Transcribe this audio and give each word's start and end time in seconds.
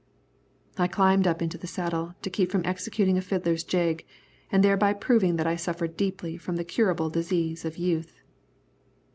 I 0.79 0.87
climbed 0.87 1.27
up 1.27 1.43
into 1.43 1.59
the 1.59 1.67
saddle 1.67 2.15
to 2.23 2.29
keep 2.31 2.49
from 2.51 2.63
executing 2.65 3.19
a 3.19 3.21
fiddler's 3.21 3.63
jig, 3.63 4.03
and 4.51 4.63
thereby 4.63 4.93
proving 4.93 5.35
that 5.35 5.45
I 5.45 5.55
suffered 5.55 5.95
deeply 5.95 6.37
from 6.37 6.55
the 6.55 6.63
curable 6.65 7.11
disease 7.11 7.65
of 7.65 7.77
youth. 7.77 8.19